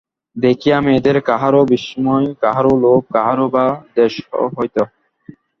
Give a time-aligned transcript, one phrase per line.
[0.35, 3.65] দেখিয়া মেয়েদের কাহারও বিস্ময়, কাহারও লোভ, কাহারও বা
[3.95, 4.13] দ্বেষ
[4.55, 4.77] হইত।